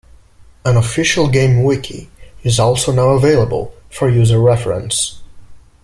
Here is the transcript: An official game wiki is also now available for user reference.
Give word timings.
An 0.65 0.77
official 0.77 1.27
game 1.27 1.61
wiki 1.63 2.09
is 2.41 2.59
also 2.59 2.91
now 2.91 3.09
available 3.09 3.71
for 3.91 4.09
user 4.09 4.39
reference. 4.39 5.21